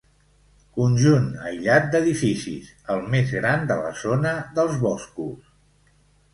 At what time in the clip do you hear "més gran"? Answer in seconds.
3.17-3.71